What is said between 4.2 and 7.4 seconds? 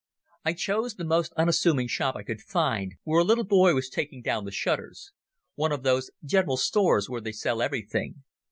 down the shutters—one of those general stores where they